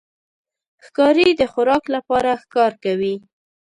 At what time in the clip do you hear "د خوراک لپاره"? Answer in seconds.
1.39-2.29